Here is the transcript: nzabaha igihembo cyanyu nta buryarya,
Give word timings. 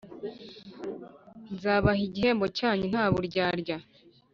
nzabaha 1.53 2.01
igihembo 2.07 2.45
cyanyu 2.57 2.85
nta 2.91 3.05
buryarya, 3.13 3.77